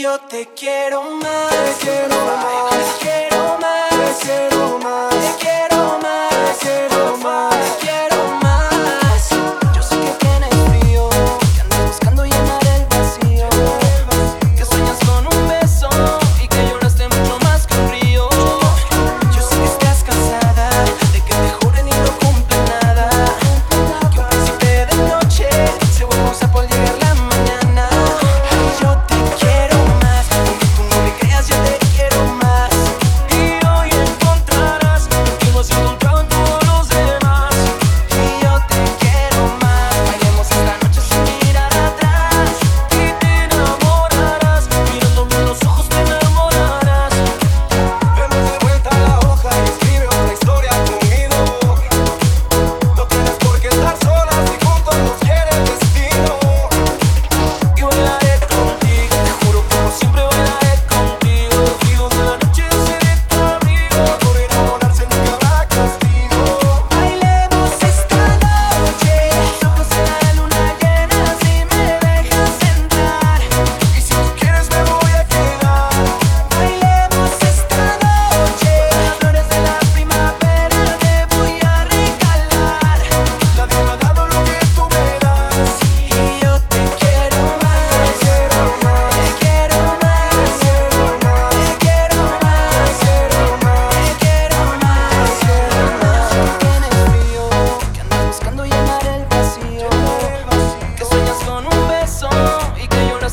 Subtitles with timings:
[0.00, 1.50] yo te quiero más.
[1.50, 2.98] Te quiero más.
[2.98, 3.29] Te quiero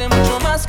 [0.00, 0.66] hace mucho más